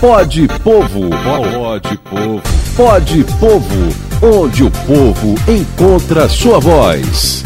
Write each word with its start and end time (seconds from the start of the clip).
Pode 0.00 0.46
Povo. 0.62 1.10
Pode 1.10 1.98
Povo. 1.98 2.42
Pode 2.76 3.24
Povo. 3.40 4.38
Onde 4.40 4.62
o 4.62 4.70
povo 4.70 5.34
encontra 5.50 6.28
sua 6.28 6.60
voz. 6.60 7.42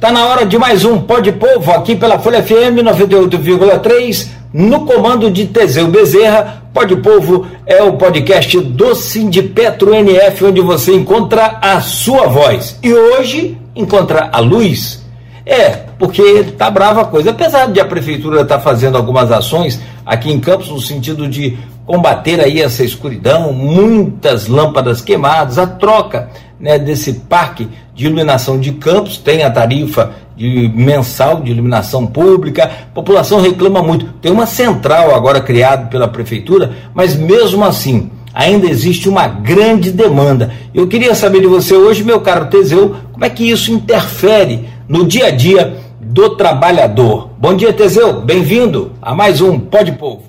Tá 0.00 0.10
na 0.10 0.24
hora 0.26 0.46
de 0.46 0.56
mais 0.56 0.86
um 0.86 1.02
Pode 1.02 1.32
Povo 1.32 1.70
aqui 1.72 1.94
pela 1.94 2.18
Folha 2.18 2.42
FM 2.42 2.80
98,3 2.82 4.26
no 4.54 4.86
comando 4.86 5.30
de 5.30 5.48
Teseu 5.48 5.88
Bezerra. 5.88 6.62
Pode 6.72 6.96
Povo 6.96 7.46
é 7.66 7.82
o 7.82 7.92
podcast 7.98 8.58
do 8.58 8.94
Sindipetro 8.94 9.94
NF 9.94 10.46
onde 10.46 10.62
você 10.62 10.94
encontra 10.94 11.58
a 11.60 11.82
sua 11.82 12.26
voz. 12.26 12.78
E 12.82 12.90
hoje 12.90 13.58
encontra 13.74 14.30
a 14.32 14.40
luz. 14.40 15.04
É, 15.44 15.80
porque 15.98 16.44
tá 16.56 16.70
brava 16.70 17.02
a 17.02 17.04
coisa. 17.04 17.30
Apesar 17.30 17.66
de 17.66 17.80
a 17.80 17.84
prefeitura 17.84 18.42
estar 18.42 18.56
tá 18.56 18.60
fazendo 18.60 18.96
algumas 18.96 19.30
ações 19.32 19.80
aqui 20.04 20.30
em 20.30 20.40
Campos 20.40 20.68
no 20.68 20.80
sentido 20.80 21.28
de 21.28 21.56
combater 21.84 22.40
aí 22.40 22.60
essa 22.60 22.84
escuridão, 22.84 23.52
muitas 23.52 24.48
lâmpadas 24.48 25.00
queimadas, 25.00 25.58
a 25.58 25.66
troca 25.66 26.28
né, 26.58 26.78
desse 26.78 27.12
parque 27.12 27.68
de 27.94 28.06
iluminação 28.06 28.58
de 28.58 28.72
Campos, 28.72 29.18
tem 29.18 29.42
a 29.42 29.50
tarifa 29.50 30.12
de 30.36 30.70
mensal 30.74 31.40
de 31.40 31.50
iluminação 31.50 32.06
pública, 32.06 32.64
a 32.64 32.94
população 32.94 33.40
reclama 33.40 33.82
muito. 33.82 34.06
Tem 34.20 34.30
uma 34.30 34.46
central 34.46 35.14
agora 35.14 35.40
criada 35.40 35.86
pela 35.86 36.08
prefeitura, 36.08 36.72
mas 36.92 37.16
mesmo 37.16 37.64
assim 37.64 38.10
ainda 38.34 38.68
existe 38.68 39.08
uma 39.08 39.26
grande 39.26 39.90
demanda. 39.90 40.52
Eu 40.74 40.86
queria 40.86 41.14
saber 41.14 41.40
de 41.40 41.46
você 41.46 41.74
hoje, 41.74 42.04
meu 42.04 42.20
caro 42.20 42.50
Teseu, 42.50 42.94
como 43.10 43.24
é 43.24 43.30
que 43.30 43.48
isso 43.48 43.72
interfere 43.72 44.68
no 44.86 45.06
dia 45.06 45.28
a 45.28 45.30
dia 45.30 45.74
do 46.16 46.34
trabalhador. 46.34 47.28
Bom 47.38 47.54
dia, 47.54 47.74
Teseu, 47.74 48.22
bem-vindo 48.22 48.92
a 49.02 49.14
mais 49.14 49.42
um 49.42 49.60
Pode 49.60 49.92
Povo. 49.92 50.22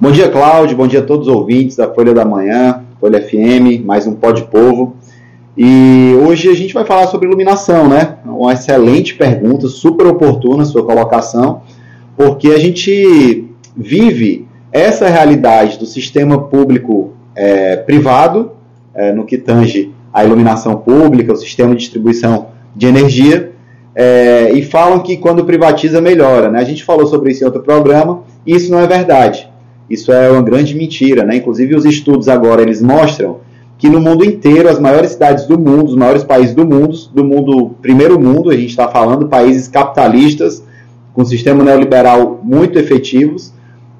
Bom 0.00 0.10
dia, 0.10 0.28
Cláudio, 0.28 0.76
bom 0.76 0.88
dia 0.88 0.98
a 0.98 1.04
todos 1.04 1.28
os 1.28 1.32
ouvintes 1.32 1.76
da 1.76 1.94
Folha 1.94 2.12
da 2.12 2.24
Manhã, 2.24 2.82
Folha 3.00 3.22
FM, 3.22 3.84
mais 3.84 4.04
um 4.04 4.14
Pode 4.14 4.42
Povo. 4.46 4.96
E 5.56 6.16
hoje 6.26 6.48
a 6.48 6.54
gente 6.54 6.74
vai 6.74 6.84
falar 6.84 7.06
sobre 7.06 7.28
iluminação, 7.28 7.88
né? 7.88 8.16
Uma 8.26 8.52
excelente 8.52 9.14
pergunta, 9.14 9.68
super 9.68 10.08
oportuna 10.08 10.64
sua 10.64 10.84
colocação, 10.84 11.62
porque 12.16 12.48
a 12.48 12.58
gente 12.58 13.48
vive 13.76 14.48
essa 14.72 15.06
realidade 15.08 15.78
do 15.78 15.86
sistema 15.86 16.36
público 16.36 17.12
é, 17.36 17.76
privado, 17.76 18.50
é, 18.92 19.12
no 19.12 19.24
que 19.24 19.38
tange 19.38 19.92
a 20.12 20.24
iluminação 20.24 20.74
pública, 20.74 21.32
o 21.32 21.36
sistema 21.36 21.76
de 21.76 21.82
distribuição 21.82 22.48
de 22.74 22.88
energia, 22.88 23.53
é, 23.94 24.50
e 24.52 24.62
falam 24.62 25.00
que 25.00 25.16
quando 25.16 25.44
privatiza 25.44 26.00
melhora. 26.00 26.50
Né? 26.50 26.60
A 26.60 26.64
gente 26.64 26.84
falou 26.84 27.06
sobre 27.06 27.30
isso 27.30 27.42
em 27.42 27.46
outro 27.46 27.62
programa, 27.62 28.22
e 28.46 28.54
isso 28.54 28.70
não 28.70 28.80
é 28.80 28.86
verdade. 28.86 29.48
Isso 29.88 30.12
é 30.12 30.30
uma 30.30 30.42
grande 30.42 30.74
mentira. 30.74 31.24
Né? 31.24 31.36
Inclusive, 31.36 31.76
os 31.76 31.84
estudos 31.84 32.28
agora 32.28 32.62
eles 32.62 32.82
mostram 32.82 33.38
que 33.76 33.88
no 33.88 34.00
mundo 34.00 34.24
inteiro, 34.24 34.68
as 34.68 34.78
maiores 34.78 35.12
cidades 35.12 35.46
do 35.46 35.58
mundo, 35.58 35.88
os 35.88 35.96
maiores 35.96 36.24
países 36.24 36.54
do 36.54 36.64
mundo, 36.64 36.96
do 37.12 37.24
mundo 37.24 37.74
primeiro 37.82 38.18
mundo, 38.18 38.50
a 38.50 38.56
gente 38.56 38.70
está 38.70 38.88
falando, 38.88 39.28
países 39.28 39.68
capitalistas, 39.68 40.62
com 41.12 41.24
sistema 41.24 41.62
neoliberal 41.62 42.40
muito 42.42 42.78
efetivos, 42.78 43.52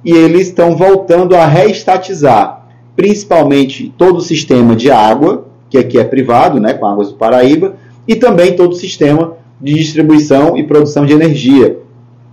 e 0.05 0.13
eles 0.13 0.49
estão 0.49 0.77
voltando 0.77 1.35
a 1.35 1.47
reestatizar, 1.47 2.67
principalmente 2.97 3.93
todo 3.97 4.19
o 4.19 4.23
sistema 4.23 4.77
de 4.77 4.91
água, 4.91 5.47
que 5.69 5.79
aqui 5.79 5.99
é 5.99 6.05
privado, 6.05 6.61
né, 6.61 6.75
com 6.75 6.87
Águas 6.87 7.09
do 7.09 7.15
Paraíba, 7.15 7.75
e 8.07 8.15
também 8.15 8.55
todo 8.55 8.73
o 8.73 8.77
sistema 8.77 9.37
de 9.61 9.75
distribuição 9.75 10.57
e 10.57 10.63
produção 10.63 11.07
de 11.07 11.13
energia. 11.13 11.79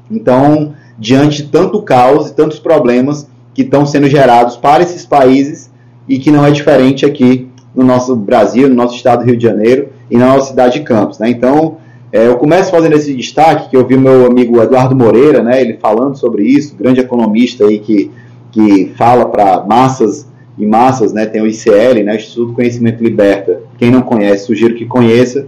Então, 0.09 0.73
diante 0.97 1.43
de 1.43 1.49
tanto 1.49 1.81
caos 1.81 2.29
e 2.29 2.33
tantos 2.33 2.59
problemas 2.59 3.27
que 3.53 3.61
estão 3.61 3.85
sendo 3.85 4.07
gerados 4.07 4.55
para 4.55 4.83
esses 4.83 5.05
países 5.05 5.71
e 6.07 6.19
que 6.19 6.31
não 6.31 6.45
é 6.45 6.51
diferente 6.51 7.05
aqui 7.05 7.47
no 7.73 7.83
nosso 7.83 8.15
Brasil, 8.15 8.67
no 8.67 8.75
nosso 8.75 8.95
estado 8.95 9.19
do 9.19 9.25
Rio 9.25 9.37
de 9.37 9.43
Janeiro 9.43 9.89
e 10.09 10.17
na 10.17 10.27
nossa 10.27 10.49
cidade 10.49 10.79
de 10.79 10.85
Campos. 10.85 11.19
Né? 11.19 11.29
Então, 11.29 11.77
é, 12.11 12.27
eu 12.27 12.35
começo 12.35 12.69
fazendo 12.69 12.93
esse 12.93 13.13
destaque 13.13 13.69
que 13.69 13.77
eu 13.77 13.87
vi 13.87 13.95
meu 13.95 14.25
amigo 14.25 14.61
Eduardo 14.61 14.93
Moreira, 14.93 15.41
né, 15.41 15.61
ele 15.61 15.77
falando 15.77 16.17
sobre 16.17 16.43
isso, 16.43 16.75
grande 16.75 16.99
economista 16.99 17.65
aí 17.65 17.79
que, 17.79 18.11
que 18.51 18.91
fala 18.97 19.25
para 19.25 19.63
massas 19.65 20.27
e 20.57 20.65
massas, 20.65 21.13
né, 21.13 21.25
tem 21.25 21.41
o 21.41 21.47
ICL, 21.47 22.03
né, 22.03 22.17
Instituto 22.17 22.53
Conhecimento 22.53 23.01
Liberta. 23.01 23.61
Quem 23.77 23.89
não 23.89 24.01
conhece, 24.01 24.45
sugiro 24.45 24.75
que 24.75 24.85
conheça. 24.85 25.47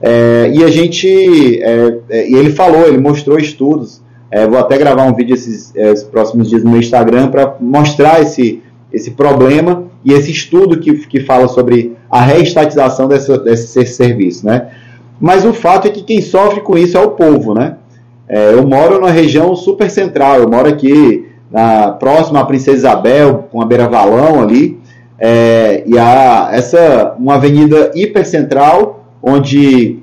É, 0.00 0.50
e 0.52 0.62
a 0.62 0.68
gente, 0.68 1.62
é, 1.62 1.98
é, 2.08 2.30
e 2.30 2.34
ele 2.34 2.50
falou, 2.50 2.86
ele 2.86 2.98
mostrou 2.98 3.38
estudos. 3.38 4.02
É, 4.30 4.46
vou 4.46 4.58
até 4.58 4.76
gravar 4.76 5.04
um 5.04 5.14
vídeo 5.14 5.34
esses, 5.34 5.74
esses 5.74 6.04
próximos 6.04 6.48
dias 6.48 6.64
no 6.64 6.70
meu 6.70 6.80
Instagram 6.80 7.28
para 7.28 7.56
mostrar 7.60 8.20
esse, 8.20 8.62
esse 8.92 9.12
problema 9.12 9.84
e 10.04 10.12
esse 10.12 10.30
estudo 10.30 10.78
que, 10.78 10.92
que 11.06 11.20
fala 11.20 11.48
sobre 11.48 11.96
a 12.10 12.20
reestatização 12.20 13.08
desse, 13.08 13.36
desse 13.38 13.86
serviço, 13.86 14.44
né? 14.46 14.68
Mas 15.20 15.44
o 15.44 15.52
fato 15.52 15.86
é 15.86 15.90
que 15.90 16.02
quem 16.02 16.20
sofre 16.20 16.60
com 16.60 16.76
isso 16.76 16.96
é 16.96 17.00
o 17.00 17.12
povo, 17.12 17.54
né? 17.54 17.76
É, 18.28 18.52
eu 18.54 18.66
moro 18.66 18.96
numa 18.96 19.10
região 19.10 19.54
super 19.54 19.90
central, 19.90 20.40
eu 20.40 20.48
moro 20.48 20.68
aqui 20.68 21.28
na, 21.50 21.92
próximo 21.92 22.38
à 22.38 22.44
Princesa 22.44 22.78
Isabel, 22.78 23.48
com 23.50 23.60
a 23.60 23.64
Beira 23.64 23.88
Valão 23.88 24.42
ali, 24.42 24.80
é, 25.18 25.84
e 25.86 25.98
há 25.98 26.50
essa 26.52 27.14
uma 27.18 27.36
avenida 27.36 27.92
hipercentral 27.94 29.03
onde 29.24 29.98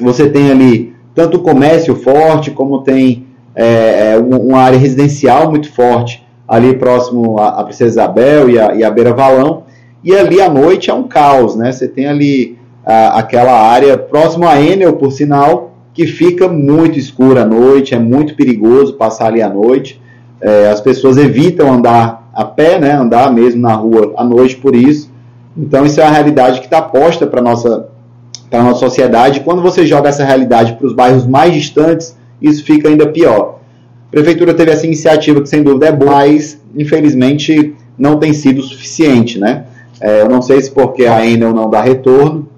você 0.00 0.28
tem 0.28 0.50
ali 0.50 0.94
tanto 1.14 1.40
comércio 1.40 1.94
forte, 1.96 2.50
como 2.50 2.82
tem 2.82 3.26
é, 3.54 4.12
é 4.12 4.18
uma 4.18 4.58
área 4.58 4.78
residencial 4.78 5.50
muito 5.50 5.72
forte 5.72 6.24
ali 6.46 6.76
próximo 6.76 7.38
à, 7.38 7.62
Princesa 7.64 7.90
Isabel 7.90 8.50
e 8.50 8.58
a, 8.58 8.74
e 8.74 8.84
a 8.84 8.90
Beira 8.90 9.12
Valão, 9.12 9.62
e 10.02 10.14
ali 10.14 10.40
à 10.40 10.48
noite 10.48 10.90
é 10.90 10.94
um 10.94 11.04
caos, 11.04 11.54
né? 11.54 11.70
Você 11.70 11.86
tem 11.86 12.06
ali 12.06 12.58
a, 12.84 13.18
aquela 13.18 13.52
área 13.52 13.96
próximo 13.96 14.48
a 14.48 14.60
Enel, 14.60 14.94
por 14.94 15.12
sinal, 15.12 15.72
que 15.94 16.06
fica 16.06 16.48
muito 16.48 16.98
escura 16.98 17.42
à 17.42 17.44
noite, 17.44 17.94
é 17.94 17.98
muito 17.98 18.34
perigoso 18.34 18.94
passar 18.94 19.26
ali 19.26 19.40
à 19.40 19.48
noite. 19.48 20.00
É, 20.40 20.68
as 20.68 20.80
pessoas 20.80 21.16
evitam 21.16 21.72
andar 21.72 22.28
a 22.34 22.44
pé, 22.44 22.80
né? 22.80 22.92
Andar 22.92 23.32
mesmo 23.32 23.60
na 23.60 23.74
rua 23.74 24.12
à 24.16 24.24
noite 24.24 24.56
por 24.56 24.74
isso. 24.74 25.10
Então 25.56 25.84
isso 25.84 26.00
é 26.00 26.04
a 26.04 26.10
realidade 26.10 26.60
que 26.60 26.66
está 26.66 26.82
posta 26.82 27.26
para 27.26 27.40
nossa 27.40 27.89
para 28.50 28.60
a 28.60 28.64
nossa 28.64 28.80
sociedade. 28.80 29.40
Quando 29.40 29.62
você 29.62 29.86
joga 29.86 30.08
essa 30.08 30.24
realidade 30.24 30.74
para 30.74 30.86
os 30.86 30.92
bairros 30.92 31.24
mais 31.24 31.54
distantes, 31.54 32.16
isso 32.42 32.64
fica 32.64 32.88
ainda 32.88 33.06
pior. 33.06 33.60
A 34.08 34.10
prefeitura 34.10 34.52
teve 34.52 34.72
essa 34.72 34.84
iniciativa 34.84 35.40
que, 35.40 35.48
sem 35.48 35.62
dúvida, 35.62 35.86
é 35.86 35.92
boa, 35.92 36.10
mas, 36.10 36.60
infelizmente, 36.76 37.74
não 37.96 38.18
tem 38.18 38.32
sido 38.32 38.60
suficiente. 38.60 39.38
Né? 39.38 39.64
É, 40.00 40.22
eu 40.22 40.28
não 40.28 40.42
sei 40.42 40.60
se 40.60 40.70
porque 40.70 41.06
a 41.06 41.24
Enel 41.24 41.54
não 41.54 41.70
dá 41.70 41.80
retorno, 41.80 42.48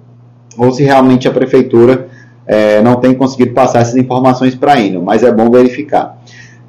ou 0.57 0.71
se 0.71 0.83
realmente 0.83 1.27
a 1.27 1.31
prefeitura 1.31 2.07
é, 2.47 2.81
não 2.81 2.95
tem 2.95 3.13
conseguido 3.13 3.53
passar 3.53 3.79
essas 3.79 3.95
informações 3.95 4.55
para 4.55 4.73
a 4.73 4.81
Enel, 4.81 5.01
mas 5.01 5.23
é 5.23 5.31
bom 5.31 5.49
verificar. 5.51 6.17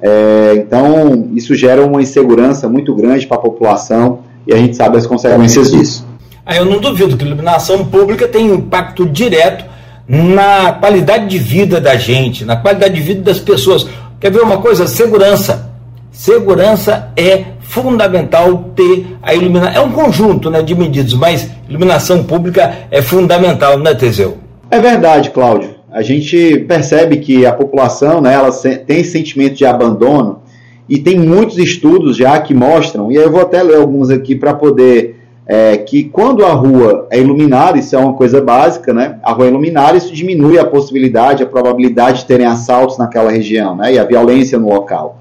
É, 0.01 0.53
então, 0.57 1.29
isso 1.33 1.55
gera 1.55 1.83
uma 1.83 2.01
insegurança 2.01 2.69
muito 2.69 2.93
grande 2.93 3.25
para 3.25 3.37
a 3.37 3.39
população 3.39 4.19
e 4.45 4.53
a 4.53 4.57
gente 4.57 4.75
sabe 4.75 4.97
as 4.97 5.07
consequências 5.07 5.71
disso. 5.71 6.05
Aí 6.45 6.57
eu 6.57 6.65
não 6.65 6.79
duvido 6.79 7.17
que 7.17 7.25
iluminação 7.25 7.85
pública 7.85 8.27
tem 8.27 8.45
impacto 8.47 9.05
direto 9.05 9.65
na 10.07 10.73
qualidade 10.73 11.27
de 11.27 11.39
vida 11.39 11.81
da 11.81 11.95
gente, 11.95 12.45
na 12.45 12.55
qualidade 12.55 12.93
de 12.93 13.01
vida 13.01 13.21
das 13.21 13.39
pessoas. 13.39 13.87
Quer 14.19 14.31
ver 14.31 14.41
uma 14.41 14.59
coisa? 14.59 14.85
Segurança. 14.85 15.71
Segurança 16.11 17.11
é 17.17 17.45
fundamental 17.61 18.71
ter 18.75 19.07
a 19.21 19.33
iluminação. 19.33 19.83
É 19.83 19.85
um 19.85 19.91
conjunto 19.91 20.49
né, 20.49 20.61
de 20.61 20.75
medidas, 20.75 21.13
mas 21.13 21.49
iluminação 21.67 22.23
pública 22.23 22.73
é 22.91 23.01
fundamental, 23.01 23.79
né, 23.79 23.95
Teseu? 23.95 24.37
É 24.69 24.79
verdade, 24.79 25.31
Cláudio. 25.31 25.75
A 25.91 26.01
gente 26.01 26.59
percebe 26.67 27.17
que 27.17 27.45
a 27.45 27.53
população 27.53 28.21
né, 28.21 28.33
ela 28.33 28.51
tem 28.85 29.03
sentimento 29.03 29.55
de 29.55 29.65
abandono 29.65 30.41
e 30.87 30.99
tem 30.99 31.17
muitos 31.17 31.57
estudos 31.57 32.17
já 32.17 32.39
que 32.39 32.53
mostram, 32.53 33.11
e 33.11 33.15
eu 33.15 33.31
vou 33.31 33.41
até 33.41 33.63
ler 33.63 33.77
alguns 33.77 34.09
aqui 34.09 34.35
para 34.35 34.53
poder 34.53 35.14
é 35.47 35.77
que 35.77 36.03
quando 36.05 36.43
a 36.43 36.53
rua 36.53 37.07
é 37.11 37.19
iluminada, 37.19 37.77
isso 37.77 37.95
é 37.95 37.99
uma 37.99 38.13
coisa 38.13 38.41
básica, 38.41 38.93
né? 38.93 39.19
A 39.21 39.31
rua 39.31 39.45
é 39.45 39.49
iluminada, 39.49 39.97
isso 39.97 40.13
diminui 40.13 40.57
a 40.57 40.65
possibilidade, 40.65 41.43
a 41.43 41.45
probabilidade 41.45 42.19
de 42.19 42.25
terem 42.25 42.45
assaltos 42.45 42.97
naquela 42.97 43.31
região, 43.31 43.75
né? 43.75 43.93
E 43.93 43.99
a 43.99 44.03
violência 44.03 44.57
no 44.57 44.69
local. 44.69 45.19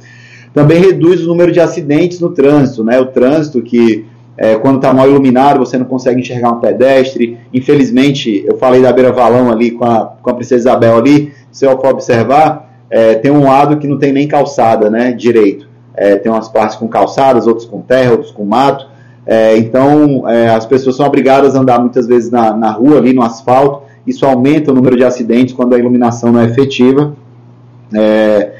Também 0.54 0.80
reduz 0.80 1.22
o 1.22 1.26
número 1.26 1.52
de 1.52 1.60
acidentes 1.60 2.20
no 2.20 2.30
trânsito, 2.30 2.82
né? 2.82 2.98
O 2.98 3.06
trânsito 3.06 3.60
que 3.60 4.06
é, 4.36 4.56
quando 4.56 4.76
está 4.76 4.92
mal 4.92 5.08
iluminado, 5.08 5.58
você 5.58 5.76
não 5.76 5.84
consegue 5.84 6.20
enxergar 6.20 6.52
um 6.52 6.60
pedestre. 6.60 7.38
Infelizmente, 7.52 8.44
eu 8.46 8.56
falei 8.56 8.82
da 8.82 8.92
beira 8.92 9.12
valão 9.12 9.50
ali 9.50 9.70
com 9.72 9.84
a, 9.84 10.06
com 10.22 10.30
a 10.30 10.34
Princesa 10.34 10.70
Isabel 10.70 10.96
ali, 10.96 11.32
se 11.52 11.64
eu 11.66 11.78
for 11.78 11.90
observar, 11.90 12.68
é, 12.90 13.14
tem 13.14 13.30
um 13.30 13.44
lado 13.44 13.76
que 13.76 13.86
não 13.86 13.98
tem 13.98 14.12
nem 14.12 14.26
calçada, 14.26 14.90
né? 14.90 15.12
Direito. 15.12 15.68
É, 15.96 16.16
tem 16.16 16.30
umas 16.32 16.48
partes 16.48 16.76
com 16.76 16.88
calçadas, 16.88 17.46
outros 17.46 17.66
com 17.66 17.80
terra, 17.80 18.12
outros 18.12 18.32
com 18.32 18.44
mato. 18.44 18.93
É, 19.26 19.56
então, 19.56 20.28
é, 20.28 20.48
as 20.48 20.66
pessoas 20.66 20.96
são 20.96 21.06
obrigadas 21.06 21.56
a 21.56 21.60
andar 21.60 21.80
muitas 21.80 22.06
vezes 22.06 22.30
na, 22.30 22.56
na 22.56 22.70
rua, 22.70 22.98
ali 22.98 23.12
no 23.12 23.22
asfalto. 23.22 23.82
Isso 24.06 24.26
aumenta 24.26 24.70
o 24.70 24.74
número 24.74 24.96
de 24.96 25.04
acidentes 25.04 25.54
quando 25.54 25.74
a 25.74 25.78
iluminação 25.78 26.32
não 26.32 26.40
é 26.40 26.44
efetiva. 26.44 27.16
É, 27.92 28.52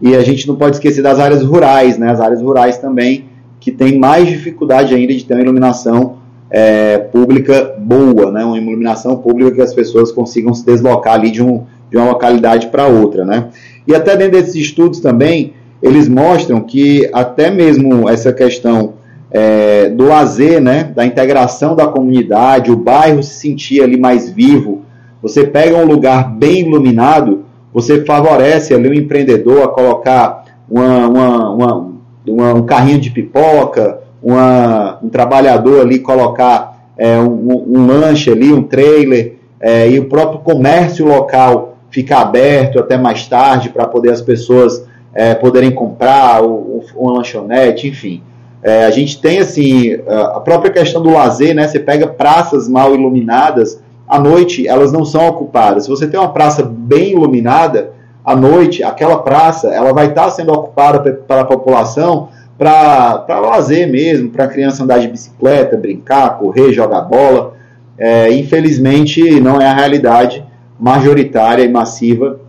e 0.00 0.14
a 0.14 0.22
gente 0.22 0.46
não 0.46 0.56
pode 0.56 0.76
esquecer 0.76 1.02
das 1.02 1.18
áreas 1.18 1.42
rurais, 1.42 1.98
né? 1.98 2.10
As 2.10 2.20
áreas 2.20 2.40
rurais 2.42 2.78
também, 2.78 3.26
que 3.60 3.70
tem 3.70 3.98
mais 3.98 4.28
dificuldade 4.28 4.94
ainda 4.94 5.12
de 5.12 5.24
ter 5.24 5.34
uma 5.34 5.42
iluminação 5.42 6.16
é, 6.50 6.98
pública 6.98 7.74
boa, 7.78 8.30
né? 8.30 8.44
uma 8.44 8.56
iluminação 8.56 9.16
pública 9.16 9.52
que 9.52 9.60
as 9.60 9.74
pessoas 9.74 10.12
consigam 10.12 10.54
se 10.54 10.64
deslocar 10.64 11.14
ali 11.14 11.30
de, 11.30 11.42
um, 11.42 11.64
de 11.90 11.96
uma 11.96 12.10
localidade 12.10 12.68
para 12.68 12.86
outra. 12.86 13.24
Né? 13.24 13.48
E 13.86 13.94
até 13.94 14.16
dentro 14.16 14.40
desses 14.40 14.54
estudos 14.54 15.00
também, 15.00 15.54
eles 15.82 16.08
mostram 16.08 16.60
que 16.60 17.08
até 17.12 17.50
mesmo 17.50 18.08
essa 18.08 18.32
questão 18.32 18.94
é, 19.30 19.88
do 19.88 20.04
lazer, 20.06 20.60
né, 20.60 20.84
da 20.94 21.04
integração 21.04 21.74
da 21.74 21.86
comunidade, 21.86 22.70
o 22.70 22.76
bairro 22.76 23.22
se 23.22 23.34
sentir 23.34 23.82
ali 23.82 23.98
mais 23.98 24.30
vivo, 24.30 24.82
você 25.20 25.44
pega 25.44 25.76
um 25.76 25.84
lugar 25.84 26.30
bem 26.30 26.60
iluminado, 26.60 27.44
você 27.72 28.04
favorece 28.04 28.72
ali 28.72 28.88
o 28.88 28.94
empreendedor 28.94 29.62
a 29.62 29.68
colocar 29.68 30.44
uma, 30.68 31.08
uma, 31.08 31.50
uma, 31.50 31.92
uma 32.26 32.54
um 32.54 32.62
carrinho 32.62 33.00
de 33.00 33.10
pipoca, 33.10 34.00
uma, 34.22 34.98
um 35.02 35.08
trabalhador 35.08 35.80
ali 35.80 35.98
colocar 35.98 36.90
é, 36.96 37.18
um, 37.18 37.64
um, 37.68 37.86
lanche 37.86 38.30
ali, 38.30 38.52
um 38.52 38.62
trailer, 38.62 39.36
é, 39.60 39.90
e 39.90 39.98
o 39.98 40.06
próprio 40.06 40.40
comércio 40.40 41.06
local 41.06 41.76
ficar 41.90 42.20
aberto 42.20 42.78
até 42.78 42.96
mais 42.96 43.26
tarde 43.26 43.70
para 43.70 43.86
poder 43.86 44.10
as 44.10 44.20
pessoas 44.20 44.86
é, 45.14 45.34
poderem 45.34 45.70
comprar 45.70 46.42
uma 46.42 47.12
lanchonete, 47.12 47.88
enfim. 47.88 48.22
É, 48.66 48.84
a 48.84 48.90
gente 48.90 49.20
tem 49.20 49.38
assim 49.38 49.96
a 50.08 50.40
própria 50.40 50.72
questão 50.72 51.00
do 51.00 51.10
lazer, 51.10 51.54
né? 51.54 51.68
Você 51.68 51.78
pega 51.78 52.04
praças 52.04 52.68
mal 52.68 52.92
iluminadas, 52.92 53.80
à 54.08 54.18
noite 54.18 54.66
elas 54.66 54.90
não 54.90 55.04
são 55.04 55.24
ocupadas. 55.28 55.84
Se 55.84 55.88
você 55.88 56.08
tem 56.08 56.18
uma 56.18 56.32
praça 56.32 56.64
bem 56.64 57.12
iluminada, 57.12 57.92
à 58.24 58.34
noite 58.34 58.82
aquela 58.82 59.18
praça 59.18 59.68
ela 59.68 59.92
vai 59.92 60.08
estar 60.08 60.28
sendo 60.30 60.52
ocupada 60.52 60.98
pela 60.98 61.44
população 61.44 62.30
para 62.58 63.24
lazer 63.28 63.88
mesmo, 63.88 64.30
para 64.30 64.46
a 64.46 64.48
criança 64.48 64.82
andar 64.82 64.98
de 64.98 65.06
bicicleta, 65.06 65.76
brincar, 65.76 66.36
correr, 66.36 66.72
jogar 66.72 67.02
bola. 67.02 67.54
É, 67.96 68.32
infelizmente, 68.32 69.40
não 69.40 69.60
é 69.60 69.66
a 69.68 69.74
realidade 69.74 70.44
majoritária 70.76 71.62
e 71.62 71.68
massiva 71.68 72.40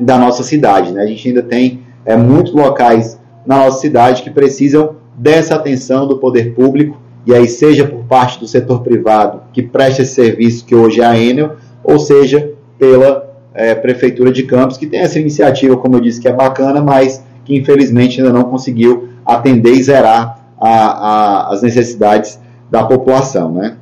da 0.00 0.16
nossa 0.16 0.42
cidade. 0.42 0.92
Né? 0.92 1.02
A 1.02 1.06
gente 1.06 1.28
ainda 1.28 1.42
tem 1.42 1.80
é, 2.06 2.16
muitos 2.16 2.54
locais 2.54 3.20
na 3.44 3.58
nossa 3.58 3.80
cidade 3.80 4.22
que 4.22 4.30
precisam 4.30 4.96
dessa 5.18 5.56
atenção 5.56 6.06
do 6.06 6.18
poder 6.18 6.54
público, 6.54 6.96
e 7.26 7.34
aí 7.34 7.48
seja 7.48 7.86
por 7.86 8.04
parte 8.04 8.38
do 8.38 8.46
setor 8.46 8.82
privado 8.82 9.42
que 9.52 9.62
presta 9.62 10.02
esse 10.02 10.14
serviço, 10.14 10.64
que 10.64 10.74
hoje 10.74 11.00
é 11.00 11.04
a 11.04 11.18
Enel, 11.18 11.56
ou 11.84 11.98
seja 11.98 12.52
pela 12.78 13.28
é, 13.52 13.74
Prefeitura 13.74 14.32
de 14.32 14.44
Campos, 14.44 14.76
que 14.76 14.86
tem 14.86 15.00
essa 15.00 15.18
iniciativa, 15.18 15.76
como 15.76 15.96
eu 15.96 16.00
disse, 16.00 16.20
que 16.20 16.28
é 16.28 16.32
bacana, 16.32 16.80
mas 16.80 17.22
que 17.44 17.56
infelizmente 17.56 18.20
ainda 18.20 18.32
não 18.32 18.44
conseguiu 18.44 19.08
atender 19.26 19.72
e 19.72 19.82
zerar 19.82 20.38
a, 20.60 20.68
a, 20.68 21.52
as 21.52 21.62
necessidades 21.62 22.38
da 22.70 22.84
população, 22.84 23.50
né? 23.52 23.76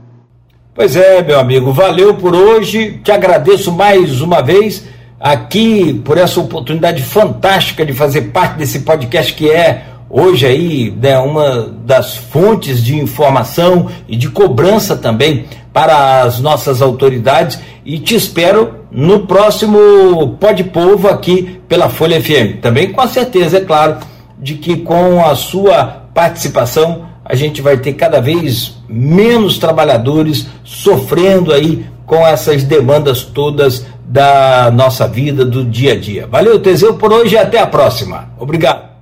Pois 0.75 0.95
é, 0.95 1.23
meu 1.23 1.39
amigo, 1.39 1.73
valeu 1.73 2.15
por 2.15 2.35
hoje. 2.35 3.01
Te 3.03 3.11
agradeço 3.11 3.73
mais 3.73 4.21
uma 4.21 4.43
vez 4.43 4.85
aqui 5.19 6.01
por 6.05 6.19
essa 6.19 6.39
oportunidade 6.39 7.03
fantástica 7.03 7.85
de 7.85 7.93
fazer 7.93 8.23
parte 8.33 8.59
desse 8.59 8.81
podcast 8.81 9.33
que 9.33 9.51
é 9.51 9.85
hoje 10.09 10.47
aí 10.47 10.95
né, 11.01 11.19
uma 11.19 11.75
das 11.85 12.17
fontes 12.17 12.83
de 12.83 12.97
informação 12.97 13.89
e 14.09 14.17
de 14.17 14.29
cobrança 14.29 14.97
também 14.97 15.47
para 15.73 16.23
as 16.23 16.41
nossas 16.41 16.81
autoridades 16.81 17.59
e 17.85 17.99
te 17.99 18.15
espero 18.15 18.75
no 18.91 19.27
próximo 19.27 20.37
Pode 20.41 20.65
Povo 20.65 21.09
aqui 21.09 21.61
pela 21.69 21.89
Folha 21.89 22.21
FM. 22.21 22.61
Também 22.63 22.93
com 22.93 23.01
a 23.01 23.09
certeza, 23.09 23.59
é 23.59 23.61
claro, 23.61 23.99
de 24.39 24.55
que 24.55 24.79
com 24.79 25.25
a 25.25 25.35
sua 25.35 25.85
participação 26.15 27.07
a 27.25 27.35
gente 27.35 27.61
vai 27.61 27.77
ter 27.77 27.93
cada 27.95 28.21
vez 28.21 28.77
menos 28.89 29.59
trabalhadores 29.59 30.47
sofrendo 30.65 31.53
aí 31.53 31.85
com 32.07 32.27
essas 32.27 32.63
demandas 32.63 33.23
todas 33.23 33.85
da 34.07 34.71
nossa 34.73 35.09
vida, 35.09 35.45
do 35.45 35.65
dia 35.65 35.93
a 35.93 35.99
dia. 35.99 36.27
Valeu, 36.27 36.61
Teseu, 36.61 36.95
por 36.95 37.13
hoje 37.13 37.35
e 37.35 37.39
até 37.39 37.59
a 37.59 37.67
próxima. 37.67 38.31
Obrigado. 38.39 38.96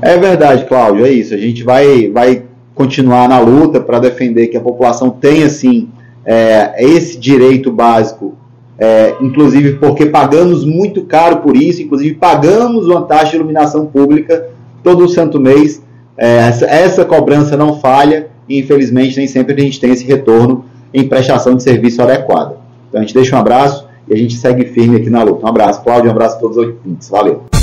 É 0.00 0.16
verdade, 0.16 0.64
Cláudio, 0.66 1.04
é 1.04 1.10
isso. 1.10 1.34
A 1.34 1.38
gente 1.38 1.64
vai, 1.64 2.08
vai 2.10 2.42
continuar 2.74 3.28
na 3.28 3.40
luta 3.40 3.80
para 3.80 3.98
defender 3.98 4.46
que 4.46 4.56
a 4.56 4.60
população 4.60 5.10
tenha, 5.10 5.48
sim, 5.48 5.88
é, 6.24 6.74
esse 6.78 7.18
direito 7.18 7.72
básico, 7.72 8.36
é, 8.78 9.16
inclusive 9.20 9.74
porque 9.74 10.06
pagamos 10.06 10.64
muito 10.64 11.02
caro 11.02 11.38
por 11.38 11.56
isso, 11.56 11.82
inclusive 11.82 12.14
pagamos 12.14 12.86
uma 12.86 13.02
taxa 13.02 13.30
de 13.30 13.36
iluminação 13.36 13.86
pública 13.86 14.48
todo 14.82 15.08
santo 15.08 15.40
mês. 15.40 15.82
É, 16.16 16.48
essa, 16.48 16.66
essa, 16.66 17.04
cobrança 17.04 17.56
não 17.56 17.80
falha 17.80 18.28
e, 18.48 18.58
infelizmente, 18.58 19.16
nem 19.16 19.26
sempre 19.26 19.54
a 19.54 19.60
gente 19.60 19.80
tem 19.80 19.90
esse 19.90 20.04
retorno 20.04 20.64
em 20.94 21.08
prestação 21.08 21.56
de 21.56 21.62
serviço 21.62 22.00
adequada. 22.02 22.56
Então, 22.88 23.00
a 23.00 23.04
gente 23.04 23.14
deixa 23.14 23.34
um 23.34 23.38
abraço 23.38 23.86
e 24.08 24.14
a 24.14 24.16
gente 24.16 24.36
segue 24.36 24.64
firme 24.66 24.96
aqui 24.96 25.10
na 25.10 25.22
luta. 25.22 25.44
Um 25.44 25.48
abraço, 25.48 25.82
Cláudio, 25.82 26.08
um 26.08 26.12
abraço 26.12 26.36
a 26.36 26.40
todos 26.40 26.56
os 26.56 26.64
ouvintes. 26.64 27.08
Valeu. 27.08 27.57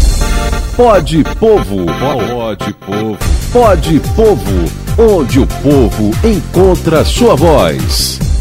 Pode 0.75 1.24
Povo, 1.39 1.86
pode 1.86 2.74
Povo, 2.74 3.18
pode 3.54 4.00
Povo, 4.13 5.16
onde 5.18 5.39
o 5.39 5.48
povo 5.48 6.12
encontra 6.27 7.06
sua 7.06 7.33
voz. 7.33 8.34